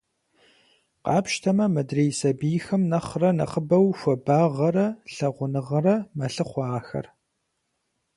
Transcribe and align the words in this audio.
Къапщтэмэ, 1.05 1.65
мыдрей 1.73 2.11
сабийхэм 2.19 2.81
нэхърэ 2.91 3.29
нэхъыбэу 3.37 3.87
хуабагъэрэ 3.99 4.87
лъагъуныгъэрэ 5.13 5.95
мэлъыхъуэ 6.17 6.65
ахэр. 6.77 7.05